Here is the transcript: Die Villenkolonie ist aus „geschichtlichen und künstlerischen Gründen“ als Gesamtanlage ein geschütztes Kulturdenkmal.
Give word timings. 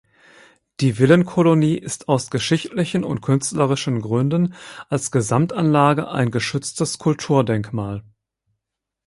Die 0.79 0.97
Villenkolonie 0.97 1.75
ist 1.77 2.09
aus 2.09 2.31
„geschichtlichen 2.31 3.03
und 3.03 3.21
künstlerischen 3.21 4.01
Gründen“ 4.01 4.55
als 4.89 5.11
Gesamtanlage 5.11 6.07
ein 6.09 6.31
geschütztes 6.31 6.97
Kulturdenkmal. 6.97 8.03